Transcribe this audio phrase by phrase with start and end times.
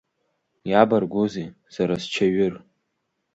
[0.69, 2.53] Иабаргәузеи са счаҩыр!